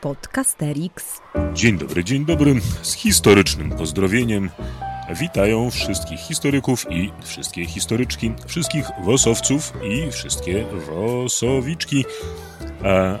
[0.00, 1.20] Podcasterix.
[1.54, 2.60] Dzień dobry, dzień dobry.
[2.82, 4.50] Z historycznym pozdrowieniem
[5.20, 12.04] witają wszystkich historyków i wszystkie historyczki, wszystkich wosowców i wszystkie wosowiczki.
[12.84, 13.18] E,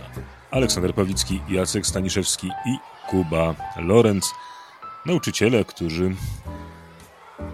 [0.50, 2.76] Aleksander Pawlicki, Jacek Staniszewski i
[3.08, 4.34] Kuba Lorenz.
[5.06, 6.14] Nauczyciele, którzy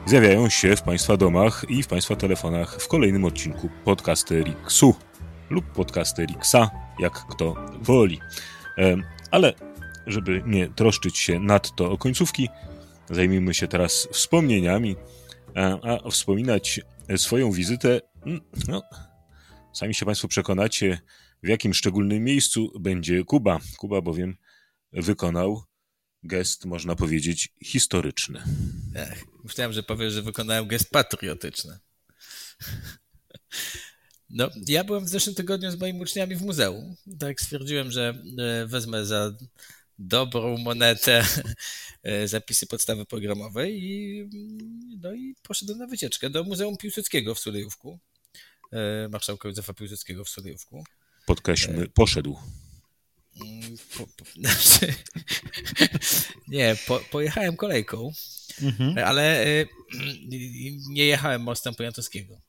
[0.07, 4.95] zjawiają się w Państwa domach i w Państwa telefonach w kolejnym odcinku Podcasterixu
[5.51, 8.21] lub Podcasterixa, jak kto woli.
[9.37, 9.55] Ale
[10.07, 12.49] żeby nie troszczyć się nadto o końcówki,
[13.11, 14.97] zajmijmy się teraz wspomnieniami,
[15.55, 16.81] a, a wspominać
[17.17, 18.83] swoją wizytę, mm, no,
[19.73, 20.99] sami się Państwo przekonacie,
[21.43, 23.61] w jakim szczególnym miejscu będzie Kuba.
[23.79, 24.37] Kuba bowiem
[24.93, 25.65] wykonał
[26.23, 28.43] gest, można powiedzieć, historyczny.
[28.95, 31.79] Ech, myślałem, że powiesz, że wykonałem gest patriotyczny.
[34.31, 36.97] No, ja byłem w zeszłym tygodniu z moimi uczniami w muzeum.
[37.19, 39.33] Tak stwierdziłem, że e, wezmę za
[39.99, 41.25] dobrą monetę
[42.03, 44.29] e, zapisy podstawy programowej i,
[45.03, 47.99] no i poszedłem na wycieczkę do Muzeum Piłsudskiego w Sulejówku.
[48.73, 50.85] E, marszałka Józefa Piłsudskiego w Sulejówku.
[51.27, 52.39] Podkreślmy, poszedł.
[53.41, 54.95] Mm, po, po, znaczy,
[56.49, 58.13] nie, po, pojechałem kolejką,
[58.63, 58.99] mhm.
[58.99, 59.47] ale
[60.89, 62.41] nie jechałem mostem Poniatowskiego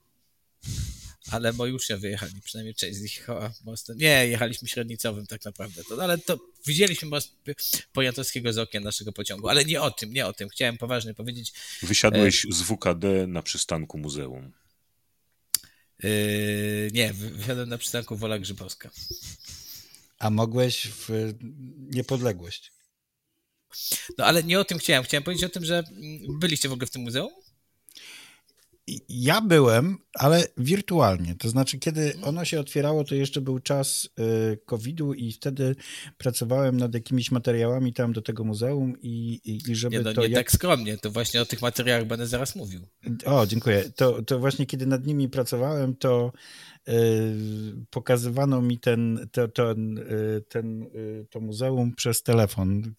[1.31, 3.28] ale uczniowie wyjechali, przynajmniej część z nich
[3.66, 3.97] mostem.
[3.97, 5.84] Nie, jechaliśmy średnicowym tak naprawdę.
[5.84, 7.31] To, ale to widzieliśmy most
[7.94, 10.50] Poniatowskiego z okien naszego pociągu, ale nie o tym, nie o tym.
[10.50, 11.53] Chciałem poważnie powiedzieć.
[11.81, 12.52] Wysiadłeś e...
[12.52, 14.52] z WKD na przystanku muzeum.
[16.03, 18.89] Yy, nie, wysiadłem na przystanku Wola Grzybowska.
[20.19, 21.34] A mogłeś w
[21.80, 22.72] niepodległość.
[24.17, 25.03] No ale nie o tym chciałem.
[25.03, 25.84] Chciałem powiedzieć o tym, że
[26.30, 27.31] byliście w ogóle w tym muzeum?
[29.09, 31.35] Ja byłem, ale wirtualnie.
[31.35, 34.09] To znaczy, kiedy ono się otwierało, to jeszcze był czas
[34.53, 35.75] y, COVID-u i wtedy
[36.17, 40.22] pracowałem nad jakimiś materiałami tam do tego muzeum i, i, i żeby nie, no, to...
[40.22, 40.39] Nie jak...
[40.39, 42.81] tak skromnie, to właśnie o tych materiałach będę zaraz mówił.
[43.25, 43.89] O, dziękuję.
[43.95, 46.31] To, to właśnie kiedy nad nimi pracowałem, to
[47.90, 52.94] pokazywano mi ten, to, ten, y, ten, y, to muzeum przez telefon.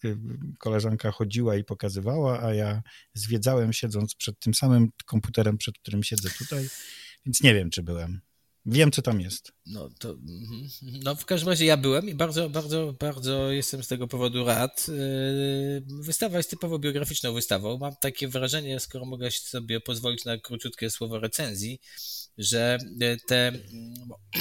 [0.57, 2.81] Koleżanka chodziła i pokazywała, a ja
[3.13, 6.67] zwiedzałem siedząc przed tym samym komputerem, przed którym siedzę tutaj,
[7.25, 8.21] więc nie wiem, czy byłem.
[8.65, 9.51] Wiem, co tam jest.
[9.65, 10.69] No, to, mhm.
[11.03, 14.87] no w każdym razie ja byłem i bardzo, bardzo, bardzo jestem z tego powodu rad.
[15.87, 17.77] Wystawa jest typowo biograficzną wystawą.
[17.77, 21.79] Mam takie wrażenie, skoro mogę sobie pozwolić na króciutkie słowo recenzji,
[22.37, 22.77] że,
[23.27, 23.51] te,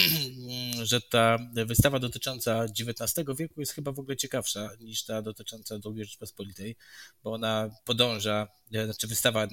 [0.83, 6.05] że ta wystawa dotycząca XIX wieku jest chyba w ogóle ciekawsza niż ta dotycząca II
[6.05, 6.77] Rzeczpospolitej,
[7.25, 8.49] bo ona podąża,
[8.85, 9.47] znaczy wystawa,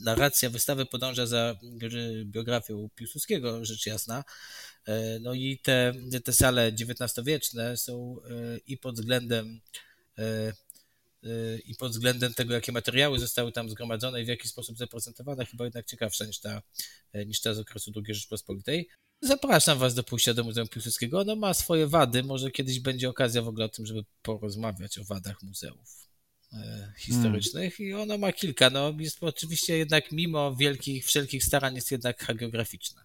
[0.00, 1.56] narracja wystawy podąża za
[2.24, 4.24] biografią Piłsudskiego, rzecz jasna.
[4.86, 5.92] E, no i te,
[6.24, 8.16] te sale XIX-wieczne są
[8.66, 9.60] i pod względem
[11.64, 15.64] i pod względem tego, jakie materiały zostały tam zgromadzone i w jaki sposób zaprezentowane, chyba
[15.64, 16.62] jednak ciekawsza niż ta,
[17.26, 18.88] niż ta z okresu II Rzeczpospolitej.
[19.20, 21.20] Zapraszam Was do pójścia do Muzeum Piłsudskiego.
[21.20, 22.22] Ono ma swoje wady.
[22.22, 26.05] Może kiedyś będzie okazja w ogóle o tym, żeby porozmawiać o wadach muzeów e,
[26.98, 27.90] historycznych hmm.
[27.90, 28.70] i ono ma kilka.
[28.70, 33.02] No, jest oczywiście jednak mimo wielkich, wszelkich starań jest jednak hagiograficzne.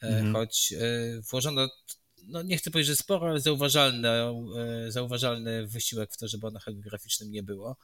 [0.00, 0.34] Hmm.
[0.34, 1.68] Choć e, włożono
[2.28, 6.58] no nie chcę powiedzieć, że sporo, ale zauważalny, e, zauważalny wysiłek w to, żeby ono
[6.58, 7.76] hagiograficznym nie było.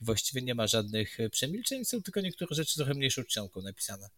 [0.00, 4.08] I właściwie nie ma żadnych przemilczeń, są tylko niektóre rzeczy trochę mniejszą czcionką napisane.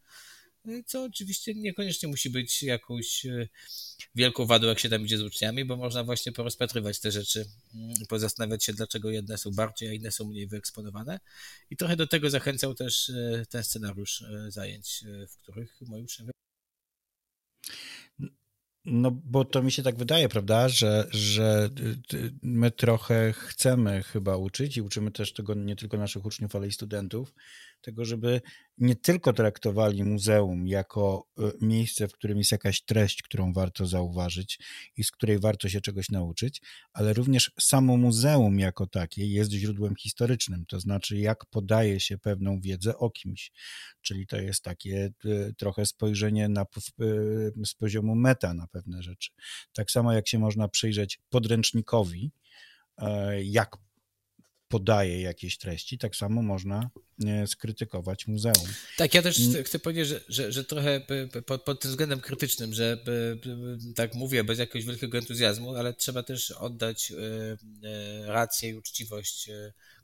[0.68, 3.48] E, co oczywiście niekoniecznie musi być jakąś e,
[4.14, 7.94] wielką wadą, jak się tam idzie z uczniami, bo można właśnie porozpatrywać te rzeczy mm,
[8.08, 11.20] pozastanawiać się, dlaczego jedne są bardziej, a inne są mniej wyeksponowane.
[11.70, 13.12] I trochę do tego zachęcał też
[13.48, 16.32] ten scenariusz zajęć, w których moi uczniowie
[18.84, 21.70] no, bo to mi się tak wydaje, prawda, że, że
[22.42, 26.72] my trochę chcemy chyba uczyć i uczymy też tego nie tylko naszych uczniów, ale i
[26.72, 27.34] studentów,
[27.82, 28.40] tego, żeby
[28.78, 34.58] nie tylko traktowali muzeum jako y, miejsce, w którym jest jakaś treść, którą warto zauważyć
[34.96, 36.62] i z której warto się czegoś nauczyć,
[36.92, 42.60] ale również samo muzeum jako takie jest źródłem historycznym, to znaczy jak podaje się pewną
[42.60, 43.52] wiedzę o kimś.
[44.00, 49.30] Czyli to jest takie y, trochę spojrzenie na, y, z poziomu meta na pewne rzeczy.
[49.72, 52.32] Tak samo jak się można przyjrzeć podręcznikowi,
[52.98, 53.76] e, jak
[54.72, 56.90] podaje jakieś treści, tak samo można
[57.26, 58.68] e, skrytykować muzeum.
[58.96, 61.00] Tak, ja też chcę, chcę powiedzieć, że, że, że trochę
[61.46, 62.98] pod, pod, tym względem krytycznym, że
[63.96, 67.16] tak mówię bez jakiegoś wielkiego entuzjazmu, ale trzeba też oddać e,
[67.88, 69.50] e, rację i uczciwość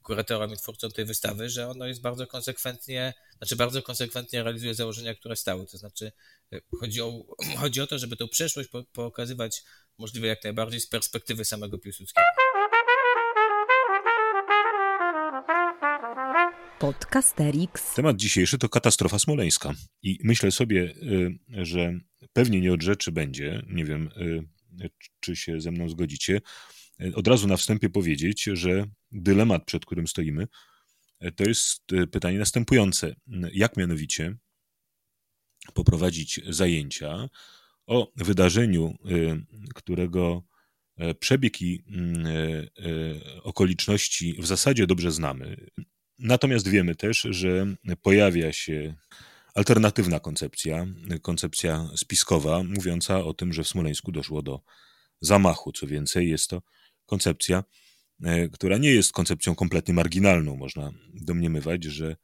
[0.02, 5.14] kuratorom i twórcom tej wystawy, że ono jest bardzo konsekwentnie znaczy bardzo konsekwentnie realizuje założenia,
[5.14, 5.66] które stały.
[5.66, 6.12] To znaczy
[6.80, 7.24] chodzi o,
[7.58, 9.62] chodzi o to, żeby tę przeszłość pokazywać
[9.98, 12.26] możliwe jak najbardziej z perspektywy samego Piłsudskiego.
[16.78, 17.94] Podcasterix.
[17.94, 19.74] Temat dzisiejszy to katastrofa smoleńska.
[20.02, 21.98] I myślę sobie, y, że
[22.32, 24.10] pewnie nie od rzeczy będzie, nie wiem,
[24.82, 24.90] y,
[25.20, 26.40] czy się ze mną zgodzicie,
[27.00, 30.46] y, od razu na wstępie powiedzieć, że dylemat, przed którym stoimy,
[31.36, 31.82] to jest
[32.12, 33.14] pytanie następujące.
[33.52, 34.36] Jak mianowicie
[35.74, 37.28] poprowadzić zajęcia
[37.86, 38.94] o wydarzeniu,
[39.74, 40.42] którego
[41.20, 41.82] przebieg i
[43.42, 45.56] okoliczności w zasadzie dobrze znamy,
[46.18, 47.66] Natomiast wiemy też, że
[48.02, 48.94] pojawia się
[49.54, 50.86] alternatywna koncepcja,
[51.22, 54.60] koncepcja spiskowa, mówiąca o tym, że w Smoleńsku doszło do
[55.20, 55.72] zamachu.
[55.72, 56.62] Co więcej, jest to
[57.06, 57.64] koncepcja,
[58.24, 60.56] e, która nie jest koncepcją kompletnie marginalną.
[60.56, 62.16] Można domniemywać, że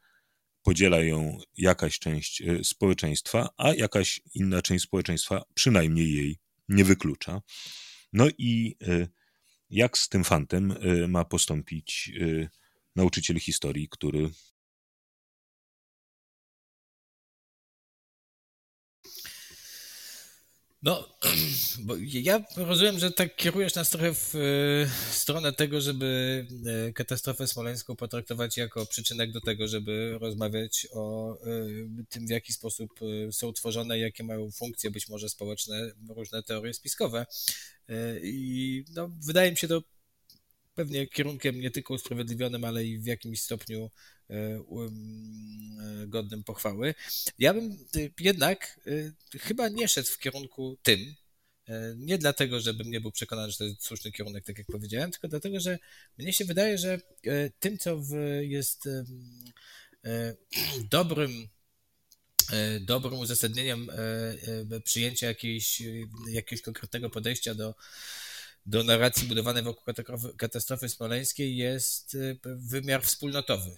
[0.62, 6.38] podziela ją jakaś część e, społeczeństwa, a jakaś inna część społeczeństwa przynajmniej jej
[6.68, 7.42] nie wyklucza.
[8.12, 9.08] No i e,
[9.70, 10.74] jak z tym fantem
[11.08, 12.12] ma postąpić
[12.96, 14.30] nauczyciel historii, który
[20.84, 21.08] No,
[21.86, 26.46] bo ja rozumiem, że tak kierujesz nas trochę w e, stronę tego, żeby
[26.88, 31.46] e, katastrofę smoleńską potraktować jako przyczynek do tego, żeby rozmawiać o e,
[32.08, 32.90] tym, w jaki sposób
[33.30, 37.26] są tworzone, jakie mają funkcje być może społeczne różne teorie spiskowe.
[38.22, 39.82] I no, wydaje mi się to
[40.74, 43.90] pewnie kierunkiem nie tylko usprawiedliwionym, ale i w jakimś stopniu
[44.30, 44.60] e, e,
[46.06, 46.94] godnym pochwały.
[47.38, 48.80] Ja bym e, jednak
[49.40, 51.14] chyba nie szedł w kierunku tym,
[51.96, 55.28] nie dlatego, żebym nie był przekonany, że to jest słuszny kierunek, tak jak powiedziałem, tylko
[55.28, 55.78] dlatego, że
[56.18, 57.00] mnie się wydaje, że
[57.58, 58.00] tym, co
[58.40, 58.88] jest
[60.90, 61.48] dobrym
[62.80, 63.90] dobrym uzasadnieniem
[64.84, 65.82] przyjęcia jakiejś,
[66.28, 67.74] jakiegoś konkretnego podejścia do
[68.66, 69.94] do narracji budowanej wokół
[70.36, 73.76] katastrofy smoleńskiej jest y, wymiar wspólnotowy.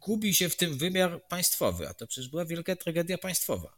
[0.00, 3.76] Gubi się w tym wymiar państwowy, a to przecież była wielka tragedia państwowa.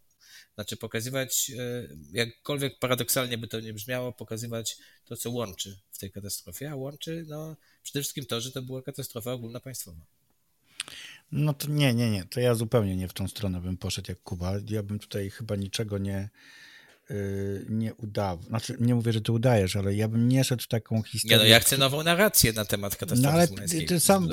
[0.55, 6.11] Znaczy pokazywać, y, jakkolwiek paradoksalnie by to nie brzmiało, pokazywać to, co łączy w tej
[6.11, 10.01] katastrofie, a łączy no, przede wszystkim to, że to była katastrofa ogólnopaństwowa.
[11.33, 12.25] No to nie, nie, nie.
[12.25, 14.53] To ja zupełnie nie w tą stronę bym poszedł jak Kuba.
[14.69, 16.29] Ja bym tutaj chyba niczego nie,
[17.69, 18.45] nie udawał.
[18.45, 21.37] Znaczy, nie mówię, że ty udajesz, ale ja bym nie szedł w taką historię.
[21.37, 24.29] Nie, no ja chcę nową narrację na temat katastrofy No ale ty, ty sam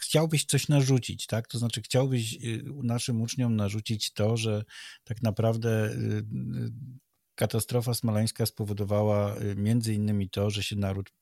[0.00, 1.48] chciałbyś coś narzucić, tak?
[1.48, 4.64] To znaczy chciałbyś y, naszym uczniom narzucić to, że
[5.04, 6.24] tak naprawdę y,
[7.34, 11.12] katastrofa smoleńska spowodowała między innymi to, że się naród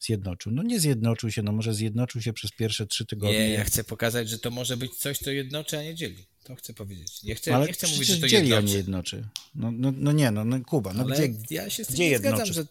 [0.00, 0.52] zjednoczył.
[0.52, 3.38] No nie zjednoczył się, no może zjednoczył się przez pierwsze trzy tygodnie.
[3.38, 6.26] Nie, ja chcę pokazać, że to może być coś, co jednoczy, a nie dzieli.
[6.44, 7.22] To chcę powiedzieć.
[7.22, 8.76] Nie chcę, ale nie chcę mówić, że to jednoczy.
[8.76, 9.28] jednoczy.
[9.54, 12.08] No, no, no nie, no, no Kuba, no ale gdzie Ja się z tym nie
[12.08, 12.36] jednoczy?
[12.36, 12.66] zgadzam, że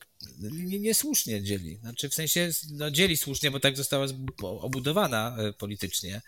[0.79, 1.77] niesłusznie dzieli.
[1.77, 4.07] Znaczy w sensie, no dzieli słusznie, bo tak została
[4.41, 6.21] obudowana e, politycznie,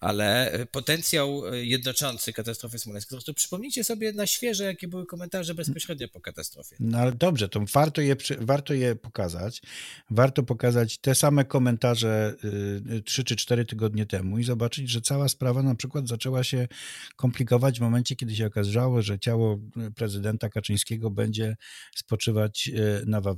[0.00, 6.08] ale potencjał e, jednoczący katastrofy smoleńskiej, to przypomnijcie sobie na świeże, jakie były komentarze bezpośrednio
[6.08, 6.76] po katastrofie.
[6.80, 9.62] No ale dobrze, to warto je, warto je pokazać.
[10.10, 12.34] Warto pokazać te same komentarze
[12.94, 16.68] y, trzy czy cztery tygodnie temu i zobaczyć, że cała sprawa na przykład zaczęła się
[17.16, 19.58] komplikować w momencie, kiedy się okazało, że ciało
[19.94, 21.56] prezydenta Kaczyńskiego będzie
[21.94, 23.35] spoczywać y, na Wawelu.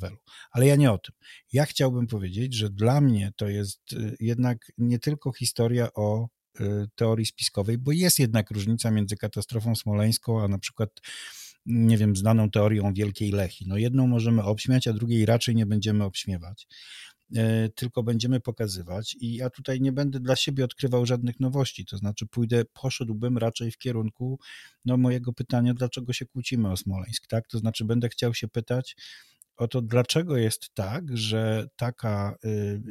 [0.51, 1.15] Ale ja nie o tym.
[1.53, 6.29] Ja chciałbym powiedzieć, że dla mnie to jest y, jednak nie tylko historia o
[6.61, 10.91] Y, teorii spiskowej, bo jest jednak różnica między katastrofą smoleńską, a na przykład
[11.67, 13.65] nie wiem, znaną teorią Wielkiej Lechi.
[13.69, 16.67] No jedną możemy obśmiać, a drugiej raczej nie będziemy obśmiewać,
[17.37, 17.41] y,
[17.75, 22.27] tylko będziemy pokazywać i ja tutaj nie będę dla siebie odkrywał żadnych nowości, to znaczy
[22.27, 24.39] pójdę, poszedłbym raczej w kierunku
[24.85, 27.49] no, mojego pytania, dlaczego się kłócimy o Smoleńsk, tak?
[27.49, 28.97] To znaczy będę chciał się pytać,
[29.59, 32.83] o to, dlaczego jest tak, że taka y,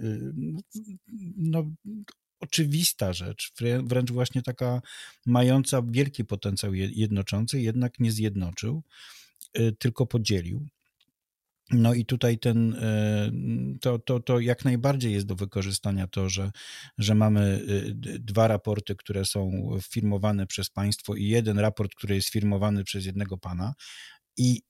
[1.38, 1.64] no,
[2.40, 4.82] oczywista rzecz, wręcz właśnie taka
[5.26, 8.84] mająca wielki potencjał jednoczący, jednak nie zjednoczył,
[9.60, 10.68] y, tylko podzielił.
[11.72, 16.52] No i tutaj ten, y, to, to, to jak najbardziej jest do wykorzystania to, że,
[16.98, 22.30] że mamy y, dwa raporty, które są firmowane przez państwo i jeden raport, który jest
[22.30, 23.74] firmowany przez jednego pana
[24.38, 24.62] i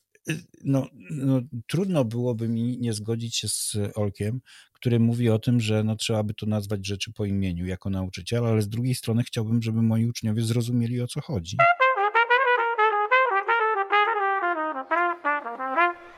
[0.64, 4.42] no, no, trudno byłoby mi nie zgodzić się z Olkiem,
[4.74, 8.46] który mówi o tym, że no, trzeba by to nazwać rzeczy po imieniu jako nauczyciel,
[8.46, 11.58] ale z drugiej strony chciałbym, żeby moi uczniowie zrozumieli o co chodzi.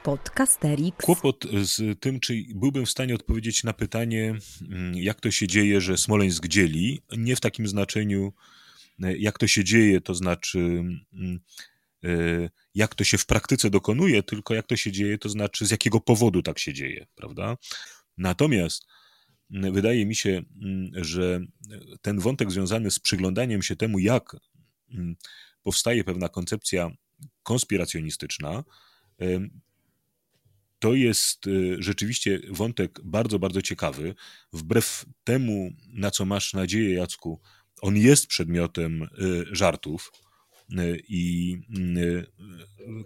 [0.03, 0.97] Podcasterix.
[1.05, 4.35] Kłopot z tym, czy byłbym w stanie odpowiedzieć na pytanie,
[4.69, 8.33] mm, jak to się dzieje, że Smoleńsk dzieli, nie w takim znaczeniu,
[8.99, 11.39] jak to się dzieje, to znaczy mm,
[12.75, 15.99] jak to się w praktyce dokonuje, tylko jak to się dzieje, to znaczy z jakiego
[15.99, 17.57] powodu tak się dzieje, prawda?
[18.17, 18.87] Natomiast
[19.49, 20.41] wydaje mi się,
[20.93, 21.39] że
[22.01, 24.35] ten wątek związany z przyglądaniem się temu, jak
[25.63, 26.91] powstaje pewna koncepcja
[27.43, 28.63] konspiracjonistyczna,
[30.79, 34.15] to jest y, rzeczywiście wątek bardzo, bardzo ciekawy.
[34.53, 37.41] Wbrew temu, na co masz nadzieję, Jacku,
[37.81, 39.07] on jest przedmiotem y,
[39.51, 40.11] żartów.
[40.71, 41.57] Y, I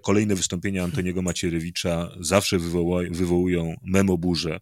[0.02, 4.60] kolejne wystąpienia Antoniego Macierewicza zawsze wywoła, wywołują memoburzę.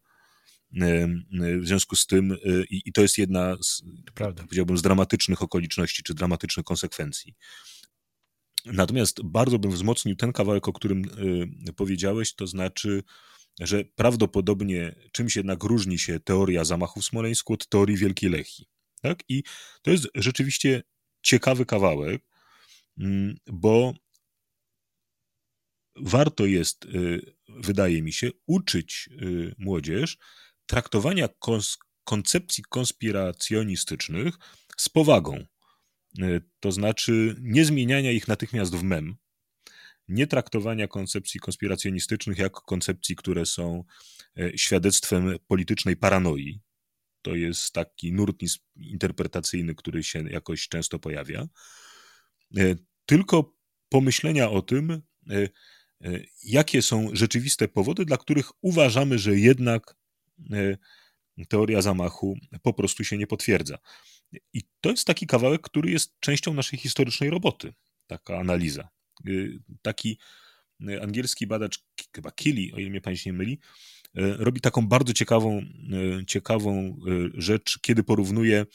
[1.62, 2.38] W związku z tym,
[2.70, 4.44] i, i to jest jedna z, Prawda.
[4.44, 7.36] powiedziałbym, z dramatycznych okoliczności czy dramatycznych konsekwencji.
[8.66, 11.06] Natomiast bardzo bym wzmocnił ten kawałek, o którym
[11.70, 13.04] y, powiedziałeś, to znaczy,
[13.60, 18.66] że prawdopodobnie czymś jednak różni się teoria zamachu w Smoleńsku od teorii Wielkiej Lechii.
[19.02, 19.24] Tak?
[19.30, 19.44] I
[19.82, 20.84] to jest rzeczywiście
[21.22, 22.24] ciekawy kawałek,
[23.48, 23.94] bo
[25.96, 30.18] warto jest, y, wydaje mi się, uczyć y, młodzież
[30.66, 31.30] traktowania
[32.04, 34.36] koncepcji konspiracjonistycznych
[34.78, 35.46] z powagą.
[36.20, 39.16] E, to znaczy nie zmieniania ich natychmiast w mem,
[40.08, 43.84] nie traktowania koncepcji konspiracjonistycznych jako koncepcji, które są
[44.40, 46.62] e, świadectwem politycznej paranoi.
[47.22, 48.38] To jest taki nurt
[48.76, 51.48] interpretacyjny, który się jakoś często pojawia.
[52.58, 53.58] E, tylko
[53.90, 55.02] pomyślenia o tym,
[56.44, 59.96] jakie są rzeczywiste powody, dla których uważamy, że jednak
[61.48, 63.78] teoria zamachu po prostu się nie potwierdza.
[64.54, 67.74] I to jest taki kawałek, który jest częścią naszej historycznej roboty,
[68.08, 68.90] taka analiza.
[69.82, 70.18] Taki
[71.02, 73.60] angielski badacz, chyba Killy, o ile mnie pamięć nie myli,
[74.14, 75.62] robi taką bardzo ciekawą,
[76.28, 77.00] ciekawą
[77.34, 78.66] rzecz, kiedy porównuje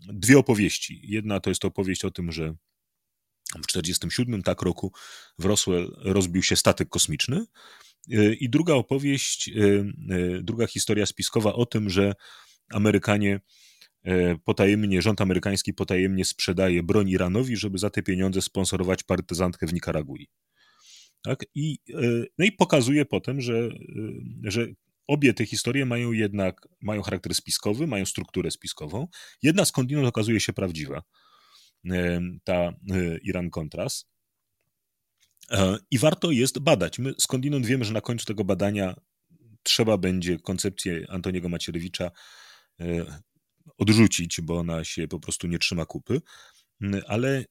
[0.00, 1.00] dwie opowieści.
[1.02, 2.54] Jedna to jest opowieść o tym, że
[3.50, 4.92] w 1947 tak roku
[5.38, 7.44] w Roswell rozbił się statek kosmiczny
[8.40, 9.50] i druga opowieść,
[10.42, 12.14] druga historia spiskowa o tym, że
[12.70, 13.40] Amerykanie
[14.04, 19.72] E, potajemnie, rząd amerykański potajemnie sprzedaje broń Iranowi, żeby za te pieniądze sponsorować partyzantkę w
[19.72, 20.28] Nikaragui.
[21.22, 21.44] Tak?
[21.54, 23.70] I, e, no i pokazuje potem, że, e,
[24.42, 24.66] że
[25.06, 29.08] obie te historie mają jednak mają charakter spiskowy, mają strukturę spiskową.
[29.42, 31.02] Jedna skądinąd okazuje się prawdziwa,
[32.44, 32.72] ta
[33.22, 34.04] Iran-Contras.
[35.90, 36.98] I warto jest badać.
[36.98, 38.94] My skądinąd wiemy, że na końcu tego badania
[39.62, 42.10] trzeba będzie koncepcję Antoniego Macierewicza
[43.78, 46.20] odrzucić, bo ona się po prostu nie trzyma kupy,
[47.06, 47.44] ale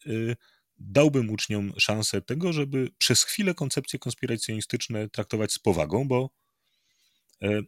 [0.77, 6.29] dałbym uczniom szansę tego, żeby przez chwilę koncepcje konspiracjonistyczne traktować z powagą, bo,
[7.41, 7.61] e,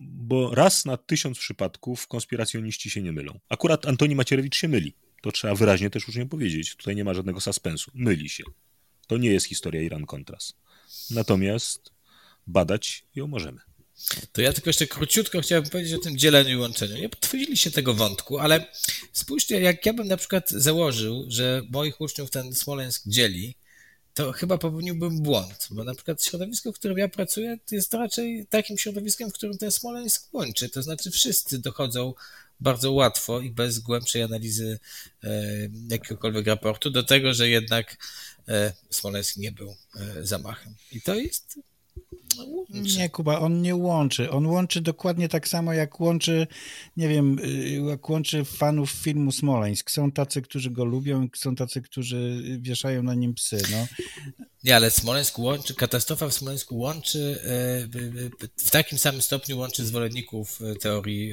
[0.00, 3.40] bo raz na tysiąc przypadków konspiracjoniści się nie mylą.
[3.48, 4.94] Akurat Antoni Macierewicz się myli.
[5.22, 6.76] To trzeba wyraźnie też uczniom powiedzieć.
[6.76, 7.90] Tutaj nie ma żadnego suspensu.
[7.94, 8.44] Myli się.
[9.06, 10.52] To nie jest historia Iran-Contras.
[11.10, 11.92] Natomiast
[12.46, 13.60] badać ją możemy.
[14.32, 16.96] To ja tylko jeszcze króciutko chciałbym powiedzieć o tym dzieleniu i łączeniu.
[16.96, 18.66] Nie potwierdziliście tego wątku, ale
[19.12, 23.54] spójrzcie, jak ja bym na przykład założył, że moich uczniów ten Smoleńsk dzieli,
[24.14, 28.78] to chyba popełniłbym błąd, bo na przykład środowisko, w którym ja pracuję, jest raczej takim
[28.78, 30.68] środowiskiem, w którym ten Smoleńsk łączy.
[30.68, 32.14] To znaczy wszyscy dochodzą
[32.60, 34.78] bardzo łatwo i bez głębszej analizy
[35.24, 35.28] e,
[35.90, 37.96] jakiegokolwiek raportu do tego, że jednak
[38.48, 40.74] e, Smoleńsk nie był e, zamachem.
[40.92, 41.58] I to jest
[42.70, 44.30] nie, Kuba, on nie łączy.
[44.30, 46.46] On łączy dokładnie tak samo, jak łączy,
[46.96, 49.90] nie wiem, y, jak łączy fanów filmu Smoleńsk.
[49.90, 53.62] Są tacy, którzy go lubią, są tacy, którzy wieszają na nim psy.
[53.70, 53.86] No.
[54.64, 57.18] Nie, ale Smoleńsk łączy, katastrofa w Smoleńsku łączy,
[57.94, 61.32] y, w takim samym stopniu łączy zwolenników y, teorii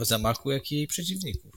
[0.00, 1.52] o zamachu, jak i jej przeciwników.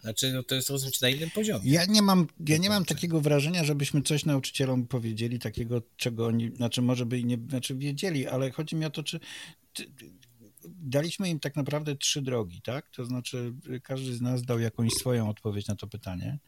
[0.00, 1.70] Znaczy, no to jest rozumieć na innym poziomie.
[1.70, 6.56] Ja nie mam, ja nie mam takiego wrażenia, żebyśmy coś nauczycielom powiedzieli, takiego, czego oni,
[6.56, 9.20] znaczy może by i nie, znaczy wiedzieli, ale chodzi mi o to, czy
[10.64, 12.90] daliśmy im tak naprawdę trzy drogi, tak?
[12.90, 16.38] To znaczy, każdy z nas dał jakąś swoją odpowiedź na to pytanie.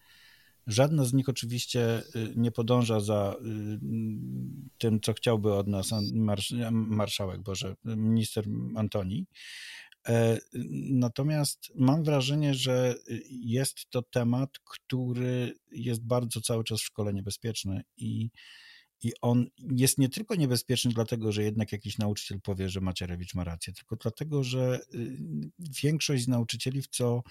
[0.66, 3.78] Żadna z nich oczywiście y, nie podąża za y,
[4.78, 5.90] tym, co chciałby od nas
[6.73, 8.44] marszałek, Boże, minister
[8.76, 9.26] Antoni.
[10.09, 10.38] E,
[10.90, 12.94] natomiast mam wrażenie, że
[13.30, 18.30] jest to temat, który jest bardzo cały czas w szkole niebezpieczny i,
[19.02, 23.44] i on jest nie tylko niebezpieczny dlatego, że jednak jakiś nauczyciel powie, że Macierewicz ma
[23.44, 25.16] rację, tylko dlatego, że y,
[25.83, 27.23] większość z nauczycieli, w co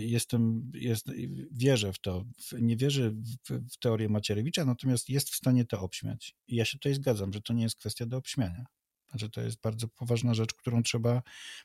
[0.00, 1.06] jestem, jest,
[1.52, 2.24] wierzę w to,
[2.60, 3.36] nie wierzę w,
[3.72, 6.34] w teorię Macierewicza, natomiast jest w stanie to obśmiać.
[6.48, 8.64] I ja się tutaj zgadzam, że to nie jest kwestia do obśmiania.
[9.10, 11.22] Znaczy, to jest bardzo poważna rzecz, którą trzeba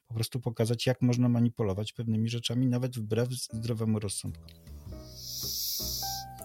[0.08, 4.54] po prostu pokazać, jak można manipulować pewnymi rzeczami, nawet wbrew zdrowemu rozsądkowi.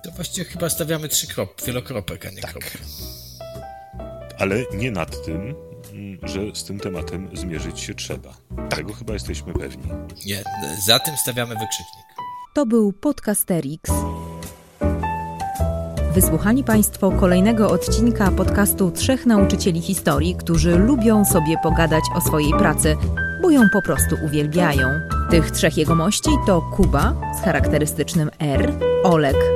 [0.04, 2.50] To właściwie chyba stawiamy trzy krop, wielokropek, a nie Tak.
[2.52, 2.80] kropek.
[4.38, 5.54] Ale nie nad tym,
[6.22, 8.34] że z tym tematem zmierzyć się trzeba.
[8.68, 9.84] Tego chyba jesteśmy pewni.
[10.26, 10.42] Nie,
[10.86, 12.06] za tym stawiamy wykrzyknik.
[12.54, 13.90] To był Podcasterix.
[16.14, 22.96] Wysłuchali Państwo kolejnego odcinka podcastu Trzech Nauczycieli Historii, którzy lubią sobie pogadać o swojej pracy,
[23.42, 24.88] bo ją po prostu uwielbiają.
[25.30, 28.72] Tych trzech jegomości to Kuba z charakterystycznym R,
[29.04, 29.55] Olek